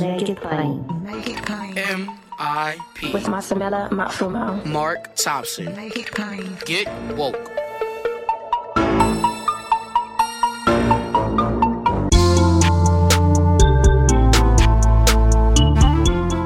[0.00, 0.84] Make it plain.
[1.04, 1.78] Make it plain.
[1.78, 3.12] M.I.P.
[3.12, 4.64] With Masamela Matfumo.
[4.66, 5.74] Mark Thompson.
[5.76, 6.56] Make it plain.
[6.64, 7.50] Get woke.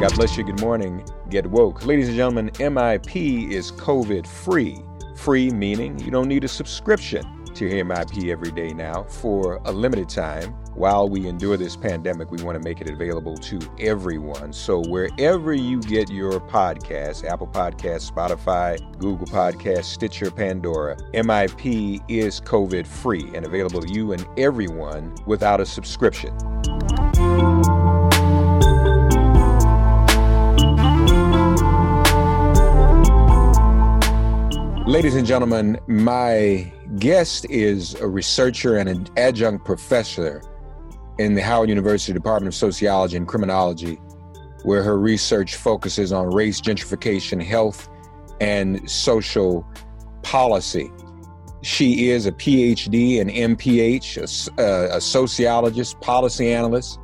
[0.00, 0.44] God bless you.
[0.44, 1.04] Good morning.
[1.30, 1.86] Get woke.
[1.86, 4.78] Ladies and gentlemen, MIP is COVID free.
[5.16, 9.72] Free meaning you don't need a subscription to hear MIP every day now for a
[9.72, 10.50] limited time.
[10.74, 14.52] While we endure this pandemic, we want to make it available to everyone.
[14.52, 22.40] So wherever you get your podcast, Apple Podcasts, Spotify, Google Podcasts, Stitcher, Pandora, MIP is
[22.40, 26.32] COVID free and available to you and everyone without a subscription.
[34.86, 40.42] Ladies and gentlemen, my guest is a researcher and an adjunct professor
[41.18, 43.96] in the Howard University Department of Sociology and Criminology,
[44.62, 47.88] where her research focuses on race, gentrification, health,
[48.40, 49.66] and social
[50.22, 50.90] policy.
[51.62, 54.16] She is a PhD and MPH,
[54.56, 56.98] a, uh, a sociologist, policy analyst,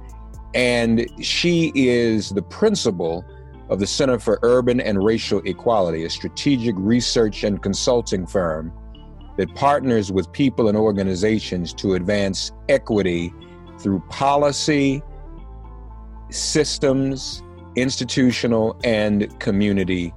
[0.54, 3.24] and she is the principal
[3.68, 8.72] of the Center for Urban and Racial Equality, a strategic research and consulting firm
[9.36, 13.32] that partners with people and organizations to advance equity
[13.78, 15.02] through policy,
[16.30, 17.42] systems,
[17.76, 20.12] institutional, and community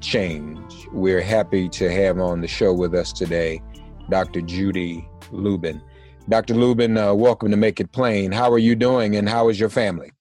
[0.00, 0.86] change.
[0.92, 3.60] We're happy to have on the show with us today
[4.08, 4.40] Dr.
[4.40, 5.82] Judy Lubin.
[6.28, 6.54] Dr.
[6.54, 8.32] Lubin, uh, welcome to Make It Plain.
[8.32, 10.12] How are you doing and how is your family?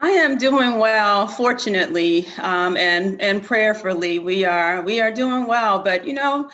[0.00, 4.18] I am doing well, fortunately, um, and and prayerfully.
[4.18, 6.50] We are we are doing well, but you know,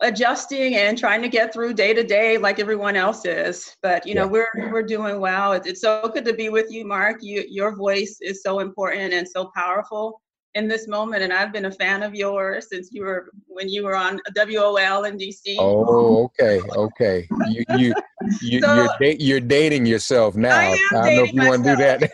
[0.00, 3.76] adjusting and trying to get through day to day like everyone else is.
[3.82, 5.52] But you know, we're we're doing well.
[5.52, 7.22] It's, it's so good to be with you, Mark.
[7.22, 10.20] You your voice is so important and so powerful
[10.54, 13.84] in this moment, and I've been a fan of yours since you were when you
[13.84, 15.56] were on WOL in DC.
[15.58, 17.26] Oh, okay, okay.
[17.48, 17.94] You you,
[18.42, 20.58] you So- you're da- you're dating yourself now.
[20.58, 22.10] I am don't know if you want to do that.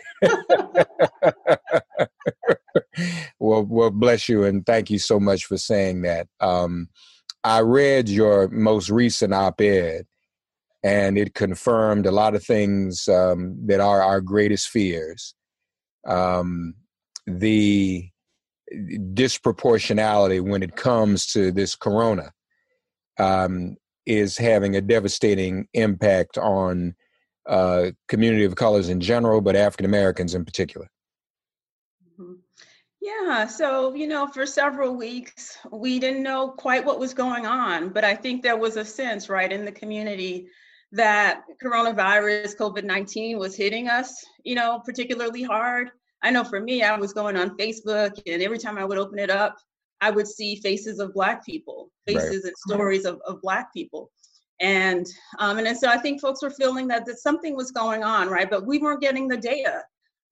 [3.39, 6.27] well, well, bless you, and thank you so much for saying that.
[6.39, 6.87] Um,
[7.43, 10.05] I read your most recent op-ed,
[10.83, 15.33] and it confirmed a lot of things um, that are our greatest fears.
[16.05, 16.75] Um,
[17.25, 18.09] the
[19.13, 22.31] disproportionality when it comes to this corona
[23.17, 23.75] um,
[24.05, 26.95] is having a devastating impact on
[27.47, 30.89] uh, community of colors in general, but African Americans in particular.
[33.01, 37.89] Yeah, so you know, for several weeks, we didn't know quite what was going on,
[37.89, 40.47] but I think there was a sense, right, in the community
[40.91, 45.91] that coronavirus, COVID 19 was hitting us, you know, particularly hard.
[46.23, 49.19] I know for me, I was going on Facebook, and every time I would open
[49.19, 49.55] it up,
[50.01, 52.17] I would see faces of Black people, Right.
[52.17, 54.11] faces and stories of, of Black people.
[54.59, 55.05] And
[55.37, 58.49] um, and so I think folks were feeling that, that something was going on, right?
[58.49, 59.83] But we weren't getting the data.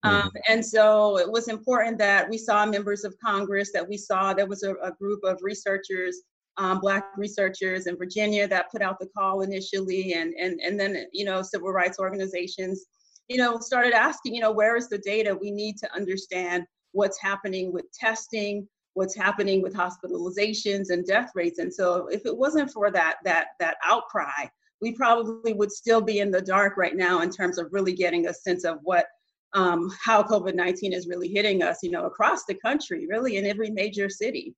[0.07, 0.38] Um, mm-hmm.
[0.54, 4.48] and so it was important that we saw members of Congress, that we saw there
[4.48, 6.21] was a, a group of researchers,
[6.57, 11.06] um, Black researchers in Virginia that put out the call initially, and, and, and then,
[11.13, 12.86] you know, civil rights organizations,
[13.27, 15.38] you know, started asking, you know, where is the data?
[15.39, 21.59] We need to understand what's happening with testing, what's happening with hospitalizations and death rates.
[21.59, 24.48] And so if it wasn't for that, that, that outcry,
[24.81, 28.27] we probably would still be in the dark right now in terms of really getting
[28.27, 29.06] a sense of what
[29.53, 33.69] um, how COVID-19 is really hitting us, you know, across the country, really in every
[33.69, 34.55] major city.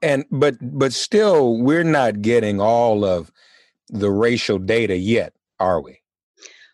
[0.00, 3.32] And but but still, we're not getting all of
[3.88, 6.00] the racial data yet, are we?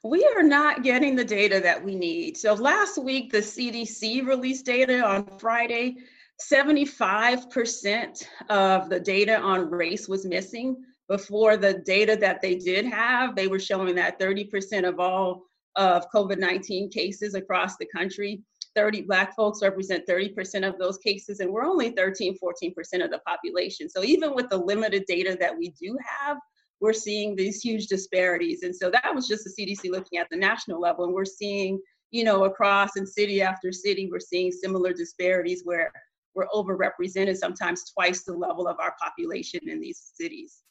[0.02, 2.36] We are not getting the data that we need.
[2.36, 5.96] So last week, the CDC released data on Friday.
[6.42, 10.76] 75% of the data on race was missing.
[11.08, 16.04] Before the data that they did have, they were showing that 30% of all of
[16.14, 18.42] COVID 19 cases across the country.
[18.76, 23.20] 30 Black folks represent 30% of those cases, and we're only 13, 14% of the
[23.24, 23.88] population.
[23.88, 26.38] So even with the limited data that we do have,
[26.80, 28.64] we're seeing these huge disparities.
[28.64, 31.80] And so that was just the CDC looking at the national level, and we're seeing,
[32.10, 35.92] you know, across and city after city, we're seeing similar disparities where
[36.34, 40.62] we're overrepresented, sometimes twice the level of our population in these cities.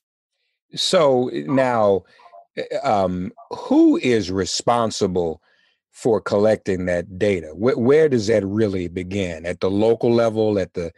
[0.76, 2.04] So now,
[2.84, 5.42] um, who is responsible
[5.92, 7.48] for collecting that data?
[7.54, 9.46] Where, where, does that really begin?
[9.46, 10.92] At the local level, at the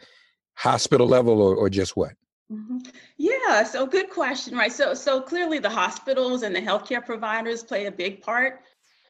[0.54, 2.12] hospital level, or, or just what?
[2.50, 2.78] Mm-hmm.
[3.16, 4.72] Yeah, so good question, right?
[4.72, 8.60] So, so clearly the hospitals and the healthcare providers play a big part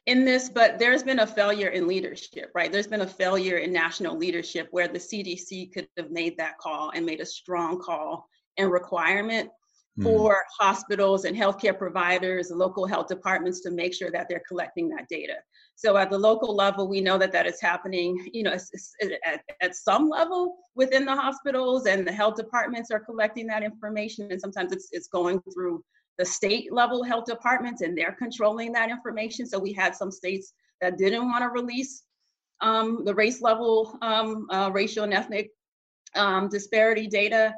[0.07, 2.71] in this, but there's been a failure in leadership, right?
[2.71, 6.91] There's been a failure in national leadership where the CDC could have made that call
[6.95, 8.27] and made a strong call
[8.57, 9.49] and requirement
[9.99, 10.03] Mm.
[10.03, 15.07] for hospitals and healthcare providers, local health departments to make sure that they're collecting that
[15.09, 15.37] data.
[15.73, 18.55] So at the local level, we know that that is happening, you know,
[19.25, 24.31] at, at some level within the hospitals and the health departments are collecting that information.
[24.31, 25.83] And sometimes it's, it's going through
[26.19, 29.47] the state level health departments and they're controlling that information.
[29.47, 32.03] So we had some states that didn't want to release
[32.61, 35.49] um, the race level um, uh, racial and ethnic
[36.15, 37.53] um, disparity data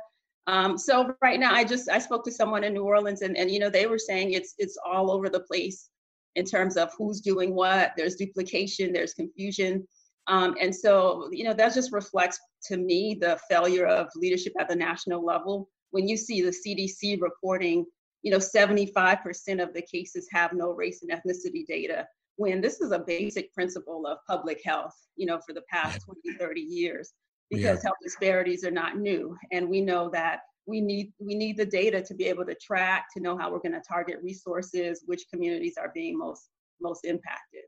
[0.50, 3.52] um, so right now, I just I spoke to someone in New Orleans, and and
[3.52, 5.90] you know they were saying it's it's all over the place
[6.36, 7.92] in terms of who's doing what.
[7.96, 9.88] There's duplication, there's confusion,
[10.26, 14.68] um, and so you know that just reflects to me the failure of leadership at
[14.68, 15.70] the national level.
[15.92, 17.86] When you see the CDC reporting,
[18.24, 22.08] you know 75% of the cases have no race and ethnicity data,
[22.38, 26.40] when this is a basic principle of public health, you know, for the past 20,
[26.40, 27.14] 30 years
[27.50, 27.84] because yeah.
[27.84, 29.38] health disparities are not new.
[29.52, 33.08] And we know that we need we need the data to be able to track
[33.16, 36.50] to know how we're going to target resources which communities are being most
[36.80, 37.64] most impacted.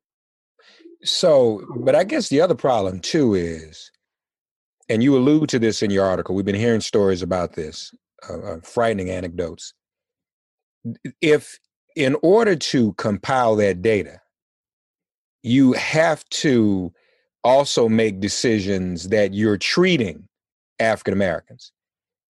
[1.03, 3.91] So but i guess the other problem too is
[4.87, 7.91] and you allude to this in your article we've been hearing stories about this
[8.29, 9.73] uh, uh, frightening anecdotes.
[11.21, 11.57] If
[11.95, 14.21] in order to compile that data
[15.43, 16.93] you have to
[17.43, 20.27] also make decisions that you're treating
[20.79, 21.71] African Americans.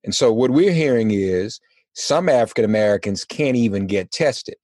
[0.03, 1.59] And so what we're hearing is
[1.93, 4.55] some African Americans can't even get tested.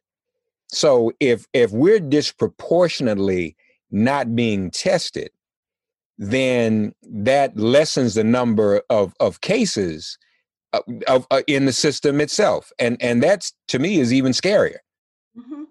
[0.70, 3.56] So if if we're disproportionately
[3.90, 5.30] not being tested,
[6.18, 10.18] then that lessens the number of of cases
[10.74, 14.80] uh, of, uh, in the system itself, and and that's to me is even scarier.
[15.38, 15.64] Mm-hmm.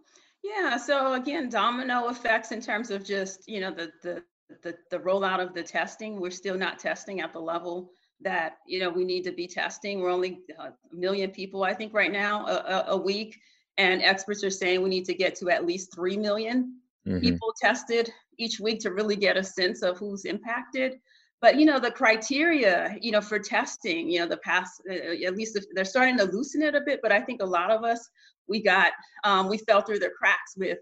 [0.42, 0.78] Yeah.
[0.78, 4.22] So again, domino effects in terms of just you know the the
[4.62, 8.80] the, the rollout of the testing, we're still not testing at the level that you
[8.80, 10.00] know we need to be testing.
[10.00, 13.38] We're only a million people, I think, right now a, a week,
[13.76, 17.20] and experts are saying we need to get to at least three million mm-hmm.
[17.20, 20.98] people tested each week to really get a sense of who's impacted.
[21.42, 25.36] But you know the criteria, you know, for testing, you know, the past uh, at
[25.36, 27.00] least they're starting to loosen it a bit.
[27.02, 28.08] But I think a lot of us
[28.48, 28.92] we got
[29.24, 30.78] um, we fell through the cracks with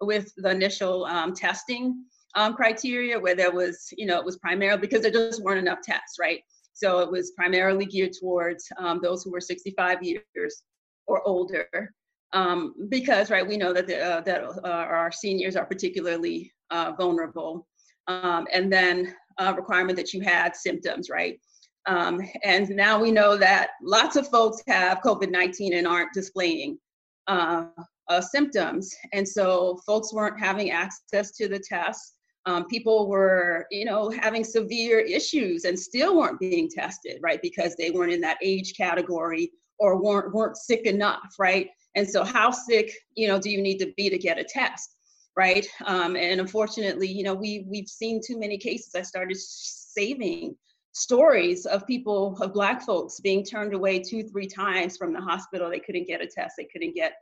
[0.00, 2.04] with the initial um, testing
[2.34, 5.80] um, criteria where there was, you know, it was primarily because there just weren't enough
[5.82, 6.40] tests, right?
[6.72, 10.62] So it was primarily geared towards um, those who were 65 years
[11.06, 11.94] or older,
[12.32, 16.92] um, because right we know that the, uh, that uh, our seniors are particularly uh,
[16.98, 17.66] vulnerable,
[18.08, 21.38] um, and then a requirement that you had symptoms, right?
[21.86, 26.78] Um, and now we know that lots of folks have COVID-19 and aren't displaying
[27.26, 27.66] uh,
[28.08, 32.13] uh, symptoms, and so folks weren't having access to the tests.
[32.46, 37.40] Um, people were, you know, having severe issues and still weren't being tested, right?
[37.40, 41.70] Because they weren't in that age category or weren't weren't sick enough, right?
[41.96, 44.96] And so, how sick, you know, do you need to be to get a test,
[45.36, 45.66] right?
[45.86, 48.94] Um, and unfortunately, you know, we we've seen too many cases.
[48.94, 50.56] I started saving
[50.94, 55.68] stories of people of black folks being turned away two three times from the hospital
[55.68, 57.14] they couldn't get a test they couldn't get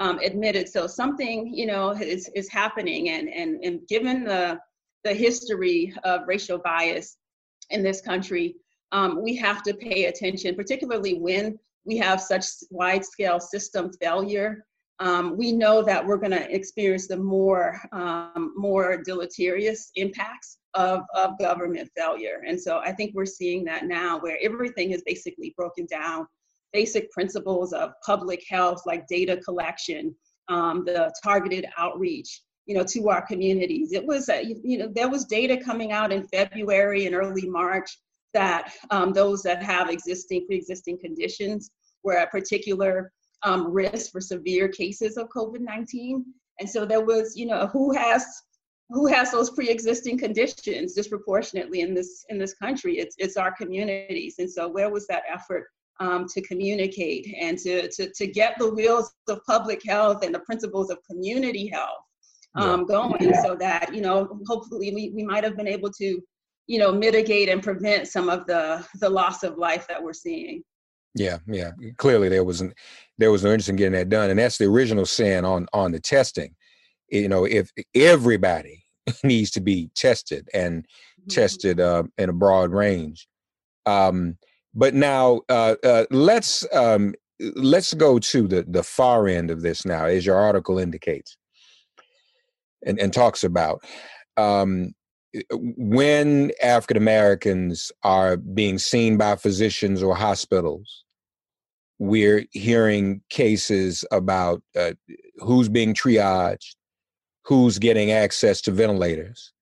[0.00, 4.58] um, admitted so something you know is is happening and and and given the
[5.04, 7.16] the history of racial bias
[7.70, 8.56] in this country
[8.92, 14.64] um, we have to pay attention particularly when we have such wide scale system failure
[15.02, 21.02] um, we know that we're going to experience the more um, more deleterious impacts of,
[21.14, 22.42] of government failure.
[22.46, 26.26] And so I think we're seeing that now where everything is basically broken down.
[26.72, 30.14] Basic principles of public health, like data collection,
[30.48, 33.92] um, the targeted outreach, you know, to our communities.
[33.92, 37.98] It was, uh, you know, there was data coming out in February and early March
[38.34, 41.70] that um, those that have existing pre-existing conditions
[42.02, 43.12] were at particular
[43.42, 46.22] um, risk for severe cases of COVID-19.
[46.60, 48.24] And so there was, you know, who has
[48.90, 52.98] who has those pre-existing conditions disproportionately in this in this country?
[52.98, 54.36] It's it's our communities.
[54.38, 55.66] And so where was that effort
[56.00, 60.40] um, to communicate and to, to to get the wheels of public health and the
[60.40, 62.02] principles of community health
[62.54, 62.86] um, yeah.
[62.86, 63.42] going yeah.
[63.42, 66.20] so that you know hopefully we, we might have been able to
[66.66, 70.62] you know mitigate and prevent some of the the loss of life that we're seeing
[71.14, 71.72] yeah, yeah.
[71.98, 72.74] Clearly, there wasn't
[73.18, 75.92] there was no interest in getting that done, and that's the original sin on on
[75.92, 76.54] the testing.
[77.10, 78.82] You know, if everybody
[79.24, 81.28] needs to be tested and mm-hmm.
[81.28, 83.28] tested uh, in a broad range.
[83.84, 84.38] Um,
[84.74, 87.14] but now uh, uh, let's um,
[87.56, 91.36] let's go to the the far end of this now, as your article indicates,
[92.84, 93.82] and, and talks about.
[94.36, 94.94] Um,
[95.56, 101.04] when African Americans are being seen by physicians or hospitals,
[101.98, 104.92] we're hearing cases about uh,
[105.38, 106.74] who's being triaged,
[107.44, 109.52] who's getting access to ventilators,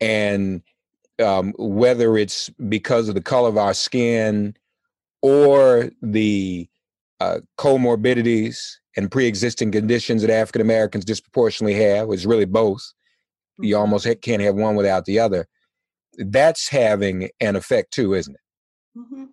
[0.00, 0.62] and
[1.22, 4.54] um, whether it's because of the color of our skin
[5.22, 6.68] or the
[7.20, 12.82] uh, comorbidities and pre-existing conditions that African Americans disproportionately have, it's really both
[13.58, 13.80] you mm-hmm.
[13.80, 15.46] almost can't have one without the other.
[16.18, 18.98] That's having an effect too, isn't it?
[18.98, 19.24] Mm-hmm.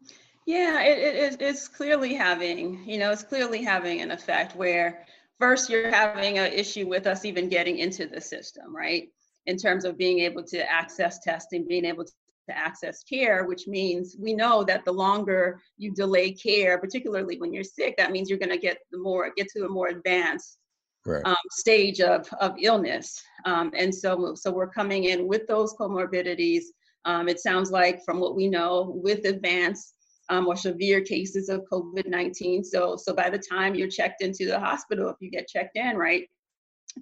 [0.46, 5.06] Yeah, it, it, it's clearly having, you know, it's clearly having an effect where
[5.40, 9.10] first you're having an issue with us even getting into the system, right?
[9.48, 12.12] In terms of being able to access testing, being able to
[12.50, 17.64] access care, which means we know that the longer you delay care, particularly when you're
[17.64, 20.58] sick, that means you're going to get the more get to a more advanced
[21.06, 21.26] right.
[21.26, 23.22] um, stage of, of illness.
[23.46, 26.64] Um, and so, so we're coming in with those comorbidities.
[27.06, 29.94] Um, it sounds like, from what we know, with advanced
[30.30, 32.66] um, or severe cases of COVID-19.
[32.66, 35.98] So, so by the time you're checked into the hospital, if you get checked in,
[35.98, 36.28] right,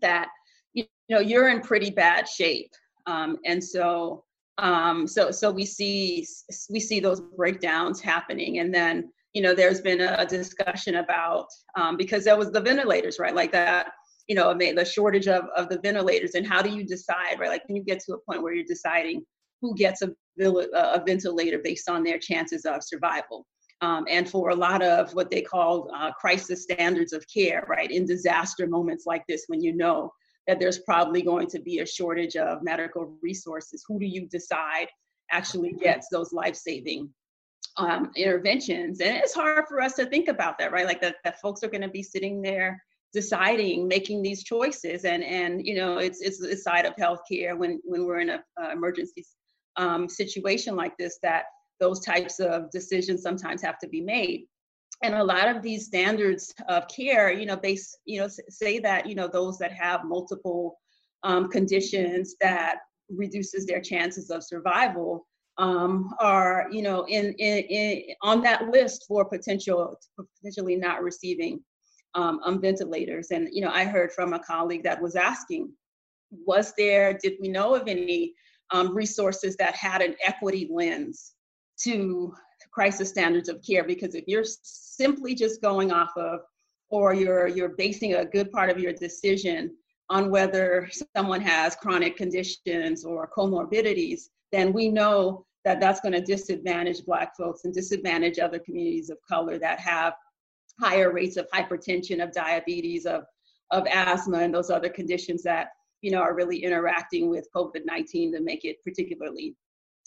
[0.02, 0.28] that
[0.74, 2.72] you know you're in pretty bad shape.
[3.06, 4.24] Um, and so,
[4.60, 6.26] um, so, so we see
[6.70, 11.98] we see those breakdowns happening, and then you know, there's been a, discussion about um,
[11.98, 13.36] because there was the ventilators, right?
[13.36, 13.88] Like that,
[14.28, 17.50] you know, the shortage of, of the ventilators and how do you decide, right?
[17.50, 19.26] Like can you get to a point where you're deciding
[19.62, 23.46] who gets a, a ventilator based on their chances of survival.
[23.82, 27.90] Um, and for a lot of what they call uh, crisis standards of care, right?
[27.90, 30.12] In disaster moments like this, when you know
[30.48, 34.88] that there's probably going to be a shortage of medical resources, who do you decide
[35.32, 37.10] actually gets those life saving
[37.78, 39.00] um, interventions.
[39.02, 40.86] And it's hard for us to think about that, right?
[40.86, 42.84] Like that, that folks are going to be sitting there
[43.14, 45.06] deciding, making these choices.
[45.06, 48.44] And, and you know, it's, it's the side of healthcare when, when we're in a
[48.62, 49.26] uh, emergency
[49.76, 51.46] um, situation like this that
[51.80, 54.46] those types of decisions sometimes have to be made.
[55.02, 59.06] And a lot of these standards of care, you know, they you know, say that,
[59.06, 60.78] you know, those that have multiple
[61.24, 62.78] um, conditions that
[63.10, 65.26] reduces their chances of survival
[65.58, 70.00] um, are you know in, in, in, on that list for potential
[70.42, 71.64] potentially not receiving
[72.16, 73.30] um, um, ventilators.
[73.32, 75.72] And you know i heard from a colleague that was asking
[76.32, 78.34] was there did we know of any
[78.72, 81.34] um, resources that had an equity lens
[81.84, 82.34] to
[82.74, 86.40] crisis standards of care because if you're simply just going off of
[86.90, 89.72] or you're you're basing a good part of your decision
[90.10, 96.22] on whether someone has chronic conditions or comorbidities then we know that that's going to
[96.22, 100.14] disadvantage Black folks and disadvantage other communities of color that have
[100.80, 103.24] higher rates of hypertension, of diabetes, of,
[103.72, 105.70] of asthma, and those other conditions that
[106.02, 109.56] you know are really interacting with COVID-19 to make it particularly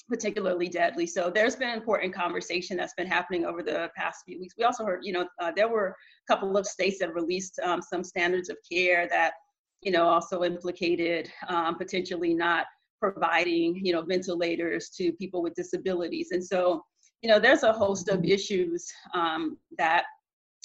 [0.09, 1.07] particularly deadly.
[1.07, 4.55] So there's been important conversation that's been happening over the past few weeks.
[4.57, 7.83] We also heard, you know, uh, there were a couple of states that released um,
[7.83, 9.33] some standards of care that,
[9.83, 12.67] you know, also implicated um, potentially not
[13.01, 16.29] providing, you know, ventilators to people with disabilities.
[16.31, 16.83] And so,
[17.23, 20.05] you know, there's a host of issues um, that,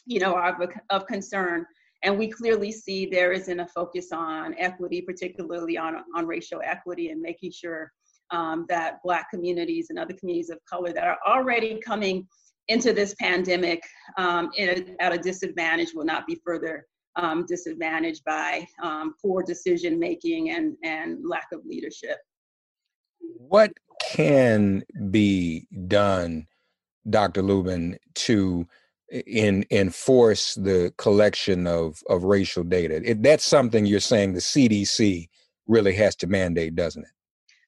[0.05, 1.65] you know, are of, of concern.
[2.03, 7.09] And we clearly see there isn't a focus on equity, particularly on, on racial equity
[7.09, 7.91] and making sure
[8.31, 12.27] um, that Black communities and other communities of color that are already coming
[12.67, 13.83] into this pandemic
[14.17, 16.85] um, a, at a disadvantage will not be further
[17.17, 22.17] um, disadvantaged by um, poor decision making and, and lack of leadership.
[23.19, 26.47] What can be done,
[27.09, 27.41] Dr.
[27.41, 28.65] Lubin, to
[29.09, 33.01] in enforce the collection of, of racial data?
[33.03, 35.27] It, that's something you're saying the CDC
[35.67, 37.11] really has to mandate, doesn't it?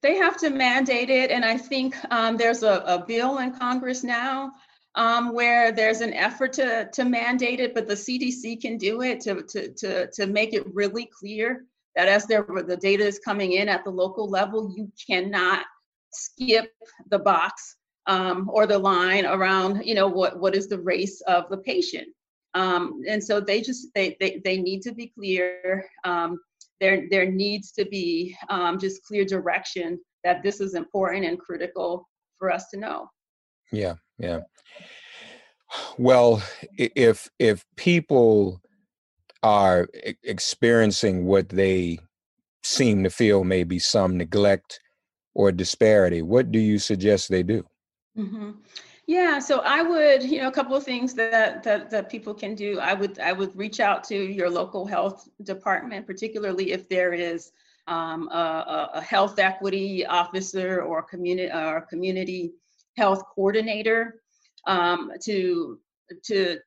[0.03, 4.03] They have to mandate it, and I think um, there's a, a, bill in Congress
[4.03, 4.51] now
[4.95, 9.21] um, where there's an effort to, to mandate it, but the CDC can do it
[9.21, 11.63] to, to, to, to make it really clear
[11.95, 15.65] that as the data is coming in at the local level, you cannot
[16.11, 16.73] skip
[17.09, 21.49] the box um, or the line around, you know, what, what is the race of
[21.49, 22.07] the patient.
[22.55, 25.85] Um, and so they just, they, they, they need to be clear.
[26.83, 32.09] There there needs to be um, just clear direction that this is important and critical
[32.37, 33.07] for us to know.
[33.71, 34.41] Yeah, yeah.
[35.97, 36.43] Well,
[36.77, 38.61] if if people
[39.43, 39.87] are
[40.23, 41.99] experiencing what they
[42.63, 44.81] seem to feel may be some neglect
[45.33, 47.65] or disparity, what do you suggest they do?
[48.17, 48.51] Mm-hmm.
[49.05, 52.55] Yeah, so I would, you know, a couple of things that, that that people can
[52.55, 52.79] do.
[52.79, 57.51] I would I would reach out to your local health department, particularly if there is
[57.87, 62.53] um, a, a, health equity officer or community or community
[62.95, 64.21] health coordinator
[64.67, 65.79] um, to
[66.23, 66.59] to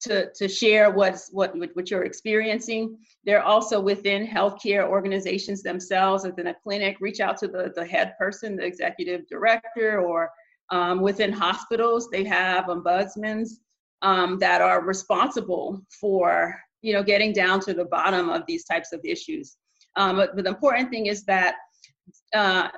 [0.00, 2.96] to to share what's what what you're experiencing.
[3.24, 6.96] They're also within healthcare organizations themselves, within a clinic.
[7.00, 10.30] Reach out to the the head person, the executive director, or
[10.70, 13.46] um, within hospitals, they have ombudsmen
[14.02, 18.92] um, that are responsible for you know getting down to the bottom of these types
[18.92, 19.56] of issues.
[19.96, 21.56] Um, but, but, the important thing is that
[22.34, 22.68] uh,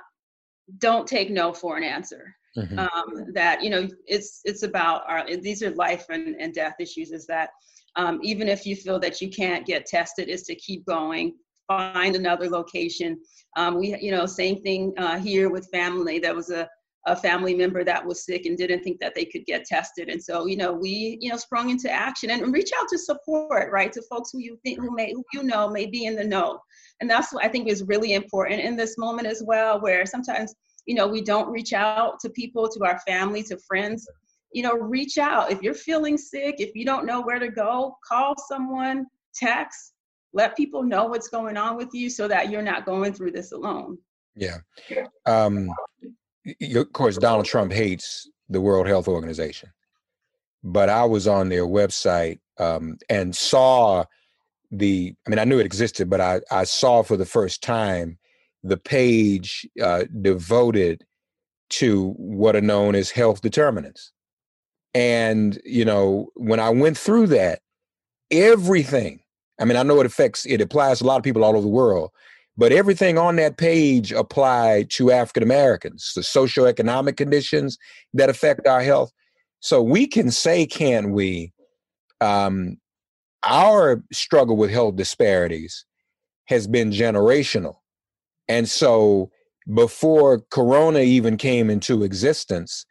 [0.77, 2.35] don't take no for an answer.
[2.57, 2.79] Mm-hmm.
[2.79, 7.11] Um, that you know it's it's about our these are life and, and death issues.
[7.11, 7.49] Is that
[7.95, 11.35] um, even if you feel that you can't get tested, is to keep going,
[11.67, 13.19] find another location.
[13.55, 16.17] Um, we you know same thing uh, here with family.
[16.19, 16.67] That was a
[17.09, 20.09] a family member that was sick and didn't think that they could get tested.
[20.09, 23.71] And so, you know, we, you know, sprung into action and reach out to support,
[23.71, 26.23] right, to folks who you think, who may, who you know, may be in the
[26.23, 26.59] know.
[27.01, 30.53] And that's what I think is really important in this moment as well, where sometimes,
[30.85, 34.07] you know, we don't reach out to people, to our family, to friends.
[34.51, 35.51] You know, reach out.
[35.51, 39.93] If you're feeling sick, if you don't know where to go, call someone, text,
[40.33, 43.51] let people know what's going on with you so that you're not going through this
[43.51, 43.97] alone.
[44.35, 44.57] Yeah.
[45.25, 45.69] Um,
[46.75, 49.69] of course, Donald Trump hates the World Health Organization,
[50.63, 54.05] but I was on their website um, and saw
[54.71, 55.15] the.
[55.25, 58.17] I mean, I knew it existed, but I, I saw for the first time
[58.63, 61.05] the page uh, devoted
[61.69, 64.11] to what are known as health determinants.
[64.93, 67.59] And you know, when I went through that,
[68.31, 69.21] everything.
[69.59, 70.45] I mean, I know it affects.
[70.45, 72.11] It applies to a lot of people all over the world,
[72.59, 77.77] but everything on that page applied to African Americans, the socioeconomic conditions
[78.13, 79.13] that affect our health.
[79.61, 81.53] So we can say, can't we,
[82.19, 82.75] um,
[83.43, 85.85] our struggle with health disparities
[86.47, 87.77] has been generational.
[88.49, 89.31] And so
[89.73, 92.85] before Corona even came into existence,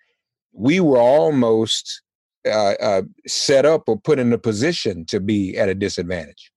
[0.52, 2.00] we were almost
[2.46, 6.50] uh, uh, set up or put in a position to be at a disadvantage.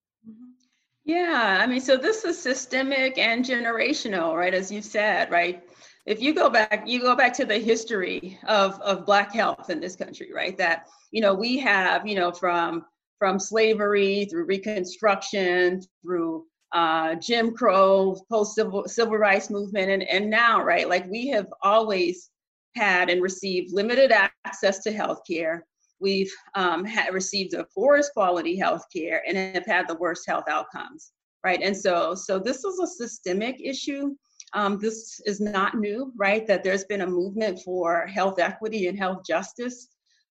[1.04, 4.54] Yeah, I mean, so this is systemic and generational, right?
[4.54, 5.64] As you said, right?
[6.06, 9.80] If you go back, you go back to the history of, of Black health in
[9.80, 10.58] this country, right?
[10.58, 12.86] That, you know, we have, you know, from
[13.20, 20.30] from slavery through Reconstruction, through uh, Jim Crow, post civil civil rights movement, and, and
[20.30, 20.88] now, right?
[20.88, 22.30] Like we have always
[22.76, 24.12] had and received limited
[24.46, 25.66] access to health care
[26.02, 31.12] we've um, received the poorest quality health care and have had the worst health outcomes
[31.44, 31.62] right?
[31.62, 34.16] And so so this is a systemic issue.
[34.54, 36.46] Um, this is not new right?
[36.48, 39.88] That there's been a movement for health equity and health justice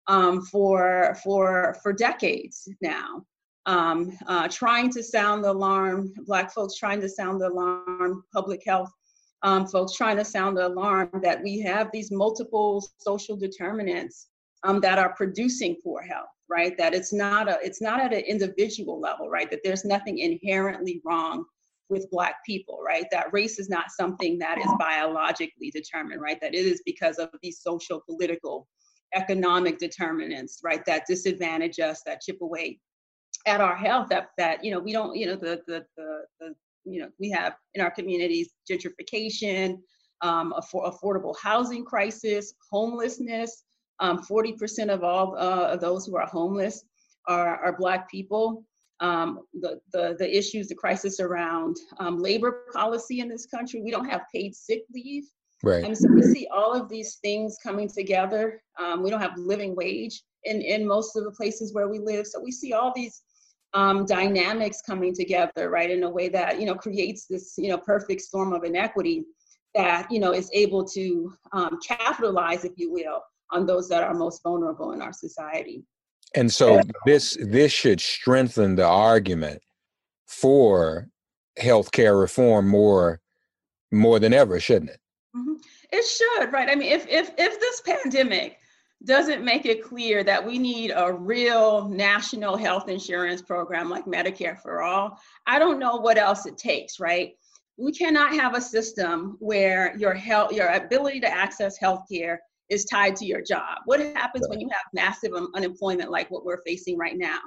[0.07, 3.25] um, for for for decades now.
[3.67, 8.63] Um, uh, trying to sound the alarm black folks trying to sound the alarm public
[8.67, 8.91] health
[9.43, 14.29] um, folks trying to sound the alarm that we have these multiple social determinants
[14.63, 16.77] um, that are producing poor health right?
[16.77, 19.51] That it's not a it's not at an individual level right?
[19.51, 21.45] That there's nothing inherently wrong
[21.89, 23.07] with black people right?
[23.11, 26.41] That race is not something that is biologically determined right?
[26.41, 28.67] That it is because of these social political
[29.15, 30.85] economic determinants right?
[30.87, 32.81] That disadvantage us that chip away
[33.47, 36.55] at our health that that you know we don't you know the the the, the
[36.85, 39.79] you know we have in our communities gentrification
[40.23, 43.63] um, affordable housing crisis homelessness
[44.01, 46.85] um, 40% of all uh, of those who are homeless
[47.27, 48.65] are, are black people
[49.01, 53.81] um, the, the, the issues, the crisis around um, labor policy in this country.
[53.83, 55.25] We don't have paid sick leave.
[55.63, 55.85] Right.
[55.85, 58.63] And so we see all of these things coming together.
[58.79, 62.27] Um, we don't have living wage in, in most of the places where we live.
[62.27, 63.23] So we see all these
[63.75, 67.79] um, dynamics coming together, right, in a way that, you know, creates this, you know,
[67.79, 69.25] perfect storm of inequity
[69.75, 73.21] that, you know, is able to um, capitalize, if you will,
[73.53, 75.85] on those that are most vulnerable in our society.
[76.35, 79.61] And so this this should strengthen the argument
[80.27, 81.09] for
[81.59, 83.21] healthcare reform more
[83.93, 85.01] more than ever, shouldn't it?
[85.37, 85.55] Mm-hmm.
[85.93, 86.69] It should, right?
[86.71, 88.59] I mean, if if if this pandemic
[89.05, 94.61] doesn't make it clear that we need a real national health insurance program like Medicare
[94.61, 97.33] for all, I don't know what else it takes, right?
[97.79, 102.85] We cannot have a system where your health, your ability to access health care is
[102.85, 103.79] tied to your job.
[103.85, 107.41] What happens when you have massive unemployment like what we're facing right now?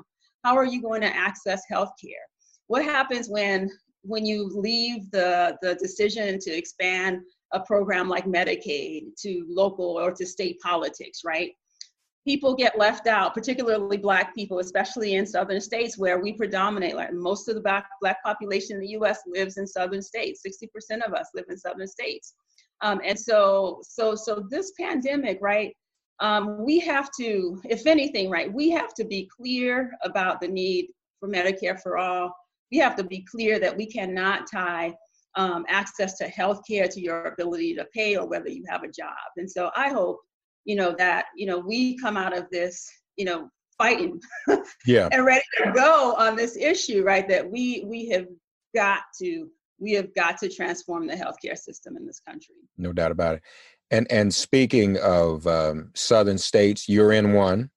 [0.44, 2.26] How are you going to access health care?
[2.68, 3.70] What happens when
[4.04, 7.22] when you leave the, the decision to expand
[7.54, 11.52] a program like Medicaid to local or to state politics, right?
[12.26, 16.96] People get left out, particularly Black people, especially in southern states where we predominate.
[16.96, 20.42] Like most of the Black, black population in the US lives in southern states.
[20.46, 22.34] 60% of us live in southern states.
[22.82, 25.76] Um, and so, so, so this pandemic, right?
[26.20, 30.88] Um, we have to, if anything, right, we have to be clear about the need
[31.20, 32.34] for Medicare for all.
[32.72, 34.94] We have to be clear that we cannot tie
[35.36, 38.92] um, access to health care to your ability to pay or whether you have a
[38.92, 39.16] job.
[39.38, 40.20] And so I hope,
[40.66, 44.20] you know, that, you know, we come out of this, you know, fighting
[44.86, 45.10] yeah.
[45.12, 47.28] and ready to go on this issue, right?
[47.28, 48.28] That we we have
[48.76, 49.50] got to
[49.84, 52.56] we have got to transform the healthcare system in this country.
[52.78, 53.42] No doubt about it.
[53.92, 57.70] And and speaking of um, southern states, you're in one.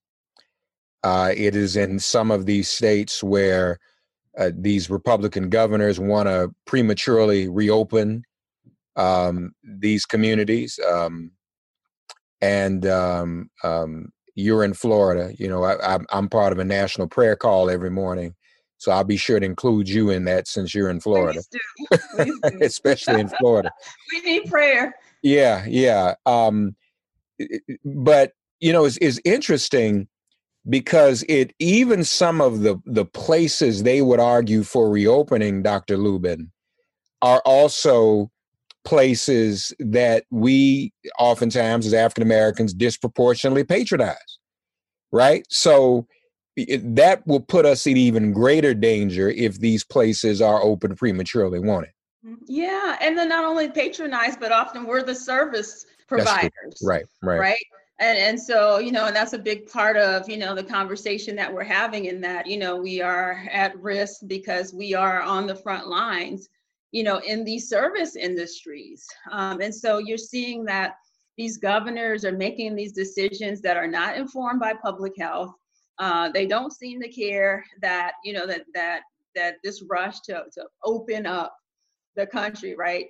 [1.02, 3.78] Uh, it is in some of these states where
[4.38, 8.22] uh, these Republican governors want to prematurely reopen
[8.94, 10.78] um, these communities.
[10.88, 11.32] Um,
[12.40, 15.32] and um, um, you're in Florida.
[15.38, 18.34] You know, I, I'm part of a national prayer call every morning
[18.78, 21.60] so I'll be sure to include you in that since you're in Florida, Please
[21.90, 21.98] do.
[22.16, 22.58] Please do.
[22.62, 23.70] especially in Florida.
[24.12, 24.94] we need prayer.
[25.22, 26.14] Yeah, yeah.
[26.26, 26.76] Um,
[27.84, 30.08] but you know, it's, it's interesting
[30.68, 35.96] because it even some of the the places they would argue for reopening, Dr.
[35.96, 36.50] Lubin,
[37.22, 38.30] are also
[38.84, 44.38] places that we oftentimes as African Americans disproportionately patronize.
[45.12, 45.46] Right.
[45.48, 46.06] So
[46.56, 51.86] that will put us in even greater danger if these places are open prematurely, won't
[51.86, 51.92] it?
[52.26, 56.82] Mm, yeah, and then not only patronize, but often we're the service providers.
[56.82, 57.64] Right, right, right.
[57.98, 61.36] And and so you know, and that's a big part of you know the conversation
[61.36, 62.06] that we're having.
[62.06, 66.48] In that you know we are at risk because we are on the front lines,
[66.92, 69.06] you know, in these service industries.
[69.30, 70.94] Um, and so you're seeing that
[71.36, 75.54] these governors are making these decisions that are not informed by public health
[75.98, 79.02] uh, they don't seem to care that you know that that
[79.34, 81.56] that this rush to to open up
[82.16, 83.06] the country, right,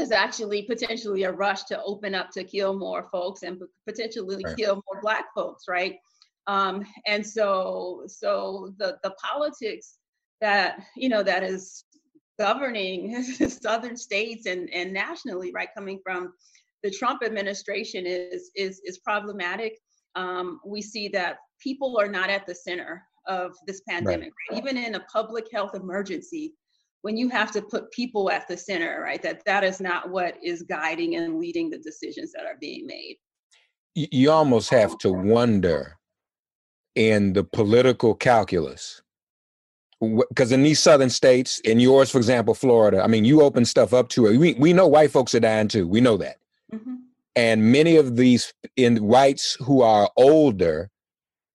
[0.00, 4.56] is actually potentially a rush to open up to kill more folks and potentially right.
[4.56, 5.96] kill more Black folks, right?
[6.46, 9.98] Um, and so so the the politics
[10.40, 11.84] that you know that is
[12.38, 16.32] governing southern states and and nationally, right, coming from
[16.82, 19.78] the Trump administration is is is problematic.
[20.18, 24.32] Um, we see that people are not at the center of this pandemic.
[24.50, 24.58] Right.
[24.58, 26.54] Even in a public health emergency,
[27.02, 29.22] when you have to put people at the center, right?
[29.22, 33.16] That that is not what is guiding and leading the decisions that are being made.
[33.94, 35.98] You almost have to wonder
[36.94, 39.02] in the political calculus
[40.00, 43.92] because in these southern states, in yours, for example, Florida, I mean, you open stuff
[43.92, 44.36] up to it.
[44.36, 45.88] We, we know white folks are dying too.
[45.88, 46.36] We know that.
[46.72, 46.94] Mm-hmm.
[47.38, 50.90] And many of these in whites who are older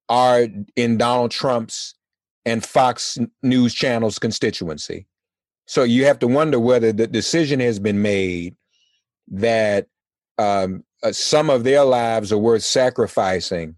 [0.07, 1.93] are in Donald Trump's
[2.45, 5.07] and Fox News channel's constituency.
[5.67, 8.55] So you have to wonder whether the decision has been made
[9.27, 9.87] that
[10.37, 13.75] um, uh, some of their lives are worth sacrificing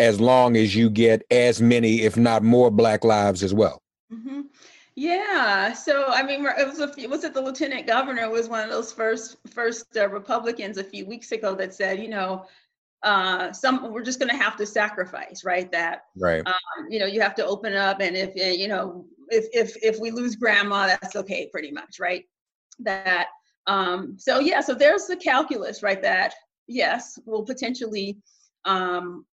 [0.00, 3.80] as long as you get as many, if not more, Black lives as well.
[4.96, 5.72] Yeah.
[5.72, 8.70] So I mean, it was a few, was it the lieutenant governor was one of
[8.70, 12.46] those first first uh, Republicans a few weeks ago that said, you know,
[13.02, 15.70] uh, some we're just going to have to sacrifice, right?
[15.72, 16.46] That right.
[16.46, 19.98] Um, you know, you have to open up, and if you know, if if if
[19.98, 22.24] we lose grandma, that's okay, pretty much, right?
[22.80, 23.28] That
[23.66, 26.02] um, so yeah, so there's the calculus, right?
[26.02, 26.34] That
[26.66, 28.18] yes, we'll potentially
[28.64, 29.24] um,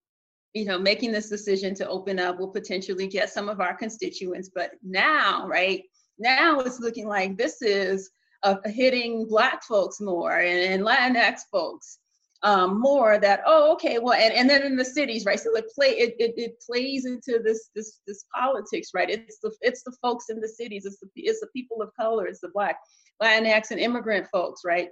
[0.57, 4.51] you know, making this decision to open up will potentially get some of our constituents.
[4.55, 5.83] But now, right
[6.19, 8.11] now, it's looking like this is
[8.43, 11.99] uh, hitting Black folks more and, and Latinx folks
[12.43, 13.19] um, more.
[13.19, 15.39] That oh, okay, well, and, and then in the cities, right?
[15.39, 19.11] So it play it, it, it plays into this this this politics, right?
[19.11, 20.87] It's the it's the folks in the cities.
[20.87, 22.27] It's the it's the people of color.
[22.27, 22.79] It's the Black,
[23.23, 24.89] Latinx, and immigrant folks, right?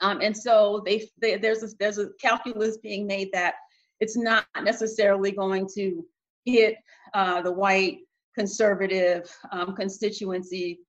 [0.00, 3.54] Um, and so they, they there's a, there's a calculus being made that
[4.00, 6.04] it's not necessarily going to
[6.44, 6.76] hit
[7.14, 7.98] uh, the white
[8.36, 10.80] conservative um, constituency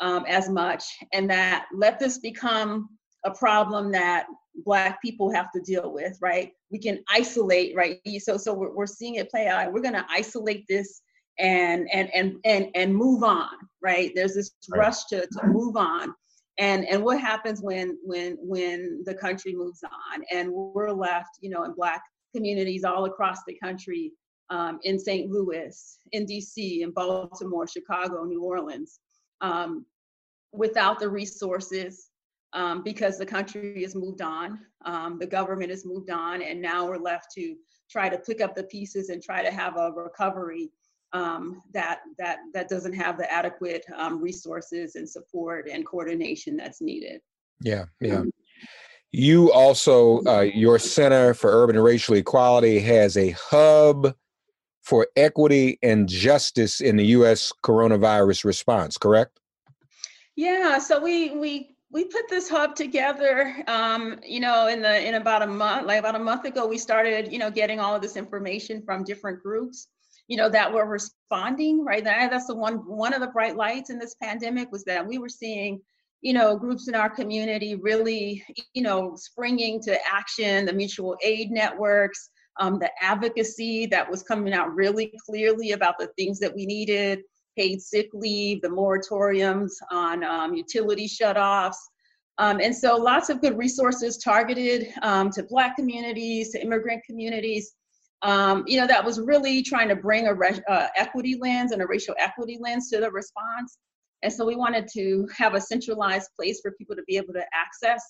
[0.00, 2.88] um, as much, and that let this become
[3.24, 4.26] a problem that
[4.64, 6.50] black people have to deal with right?
[6.70, 8.00] We can isolate right?
[8.18, 9.72] So so we're, we're seeing it play out.
[9.72, 11.02] We're going to isolate this
[11.38, 13.50] and and and and and move on
[13.82, 14.12] right?
[14.14, 14.78] There's this right.
[14.80, 16.14] rush to, to move on.
[16.58, 21.50] And and what happens when when when the country moves on and we're left you
[21.50, 22.02] know in black
[22.38, 24.12] communities all across the country
[24.50, 25.28] um, in St.
[25.30, 29.00] Louis, in DC, in Baltimore, Chicago, New Orleans,
[29.40, 29.84] um,
[30.52, 32.10] without the resources
[32.52, 36.86] um, because the country has moved on, um, the government has moved on, and now
[36.86, 37.56] we're left to
[37.90, 40.70] try to pick up the pieces and try to have a recovery
[41.12, 46.80] um, that that that doesn't have the adequate um, resources and support and coordination that's
[46.80, 47.20] needed.
[47.60, 48.22] Yeah, yeah.
[49.12, 54.14] You also, uh, your Center for Urban and Racial Equality has a hub
[54.82, 57.52] for equity and justice in the U.S.
[57.62, 59.38] coronavirus response, correct?
[60.36, 65.14] Yeah, so we we we put this hub together um, you know in the in
[65.14, 68.02] about a month like about a month ago we started you know getting all of
[68.02, 69.88] this information from different groups
[70.26, 73.90] you know that were responding right that, that's the one one of the bright lights
[73.90, 75.80] in this pandemic was that we were seeing
[76.20, 81.50] you know, groups in our community really, you know, springing to action, the mutual aid
[81.50, 86.66] networks, um, the advocacy that was coming out really clearly about the things that we
[86.66, 87.20] needed,
[87.56, 91.76] paid sick leave, the moratoriums on um, utility shutoffs.
[92.38, 97.74] Um, and so lots of good resources targeted um, to Black communities, to immigrant communities.
[98.22, 100.34] Um, you know, that was really trying to bring a
[100.70, 103.78] uh, equity lens and a racial equity lens to the response.
[104.22, 107.44] And so we wanted to have a centralized place for people to be able to
[107.54, 108.02] access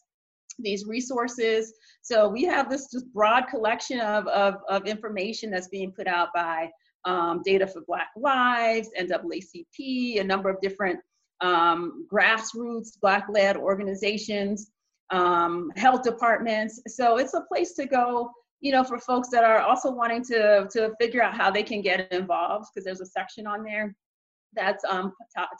[0.58, 1.72] these resources.
[2.02, 6.28] So we have this just broad collection of, of, of information that's being put out
[6.34, 6.70] by
[7.04, 10.98] um, Data for Black Lives, NAACP, a number of different
[11.40, 14.70] um, grassroots Black-led organizations,
[15.10, 16.82] um, health departments.
[16.88, 20.68] So it's a place to go, you know, for folks that are also wanting to,
[20.72, 23.94] to figure out how they can get involved, because there's a section on there
[24.58, 25.12] that's um,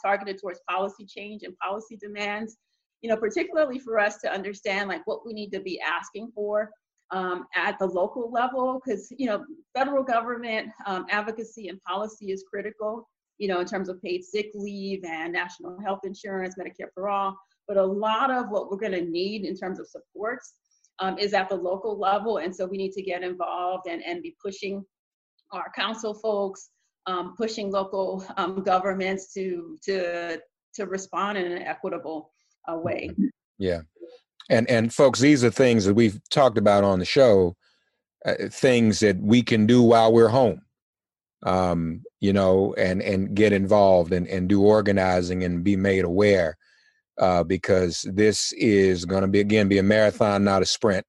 [0.03, 2.57] targeted towards policy change and policy demands.
[3.01, 6.69] You know, particularly for us to understand like what we need to be asking for
[7.11, 12.43] um, at the local level, because you know, federal government um, advocacy and policy is
[12.51, 13.07] critical.
[13.37, 17.37] You know, in terms of paid sick leave and national health insurance, Medicare for all.
[17.69, 20.55] But a lot of what we're going to need in terms of supports
[20.99, 24.21] um, is at the local level, and so we need to get involved and and
[24.21, 24.83] be pushing
[25.51, 26.69] our council folks,
[27.09, 30.39] um, pushing local um, governments to to
[30.75, 32.31] to respond in an equitable
[32.67, 33.09] uh, way.
[33.57, 33.81] Yeah,
[34.49, 37.55] and and folks, these are things that we've talked about on the show.
[38.25, 40.61] Uh, things that we can do while we're home,
[41.43, 46.57] um, you know, and and get involved and and do organizing and be made aware,
[47.17, 51.05] uh, because this is going to be again be a marathon, not a sprint.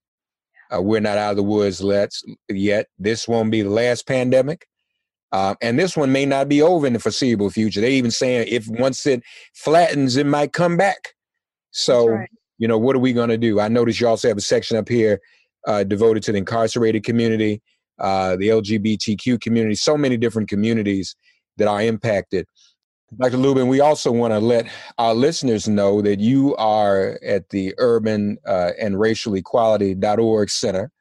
[0.72, 2.86] Uh, we're not out of the woods let's yet.
[2.96, 4.66] This won't be the last pandemic.
[5.32, 7.80] Um, and this one may not be over in the foreseeable future.
[7.80, 9.22] They're even saying if once it
[9.54, 11.14] flattens, it might come back.
[11.70, 12.28] So, right.
[12.58, 13.60] you know, what are we going to do?
[13.60, 15.20] I notice you also have a section up here
[15.66, 17.62] uh, devoted to the incarcerated community,
[18.00, 21.14] uh, the LGBTQ community, so many different communities
[21.58, 22.46] that are impacted.
[23.18, 23.36] Dr.
[23.36, 28.38] Lubin, we also want to let our listeners know that you are at the Urban
[28.46, 30.92] uh, and Racial Equality.org Center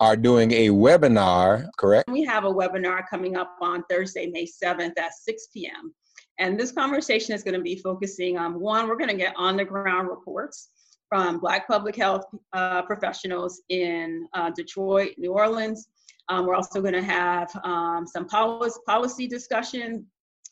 [0.00, 2.10] are doing a webinar, correct?
[2.10, 5.92] We have a webinar coming up on Thursday, May 7th at 6 p.m.
[6.38, 9.56] And this conversation is going to be focusing on one, we're going to get on
[9.56, 10.68] the ground reports
[11.08, 15.88] from Black public health uh, professionals in uh, Detroit, New Orleans.
[16.28, 20.06] Um, we're also going to have um, some policy, policy discussion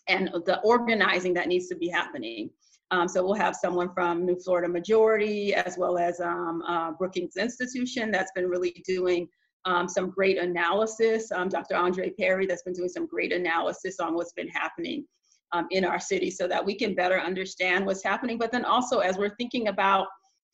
[0.09, 2.51] and the organizing that needs to be happening.
[2.91, 7.37] Um, so we'll have someone from New Florida Majority as well as um, uh, Brookings
[7.37, 9.29] Institution that's been really doing
[9.65, 11.33] um, some great analysis.
[11.33, 11.75] Um, Dr.
[11.75, 15.05] Andre Perry that's been doing some great analysis on what's been happening
[15.53, 18.39] um, in our city so that we can better understand what's happening.
[18.39, 20.07] But then also as we're thinking about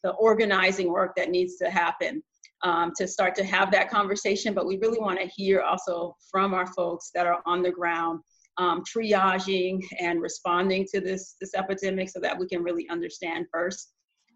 [0.02, 2.22] the organizing work that needs to happen
[2.62, 6.54] um, to start to have that conversation, but we really want to hear also from
[6.54, 8.20] our folks that are on the ground
[8.58, 13.92] um, triaging and responding to this, this epidemic so that we can really understand first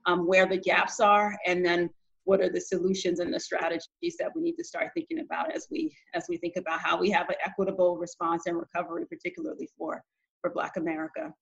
[0.06, 1.90] um, where the gaps are and then
[2.26, 5.68] what are the solutions and the strategies that we need to start thinking about as
[5.70, 10.02] we as we think about how we have an equitable response and recovery particularly for
[10.40, 11.32] for black america.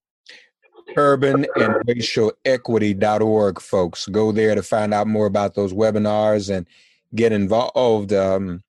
[0.97, 4.07] Urban and racial equity.org folks.
[4.07, 6.67] Go there to find out more about those webinars and
[7.15, 8.13] get involved.
[8.13, 8.63] Um,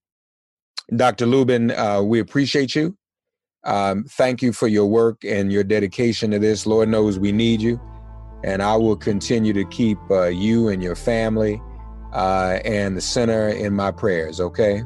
[0.95, 2.95] dr lubin uh, we appreciate you
[3.65, 6.65] um, thank you for your work and your dedication to this.
[6.65, 7.79] Lord knows we need you.
[8.43, 11.59] And I will continue to keep uh, you and your family
[12.13, 14.83] uh, and the center in my prayers, okay?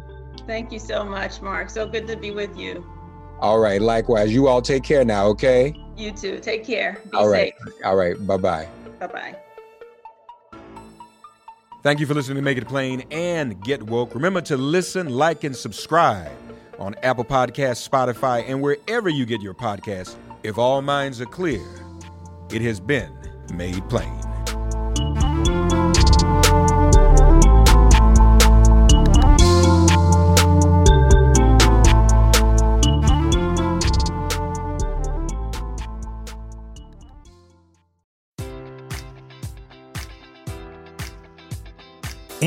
[0.48, 1.70] Thank you so much, Mark.
[1.70, 2.86] So good to be with you.
[3.40, 3.82] All right.
[3.82, 4.34] Likewise.
[4.34, 5.74] You all take care now, okay?
[5.98, 6.40] You too.
[6.40, 7.02] Take care.
[7.12, 7.54] Be all right.
[7.66, 7.74] safe.
[7.86, 8.16] All right.
[8.26, 8.68] Bye bye.
[9.00, 9.36] Bye bye.
[11.84, 14.14] Thank you for listening to Make It Plain and Get Woke.
[14.14, 16.32] Remember to listen, like, and subscribe
[16.80, 20.16] on Apple Podcasts, Spotify, and wherever you get your podcasts.
[20.44, 21.62] If all minds are clear,
[22.52, 23.12] it has been
[23.54, 24.29] made plain.